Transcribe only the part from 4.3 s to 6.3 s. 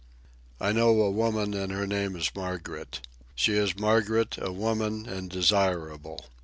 a woman and desirable.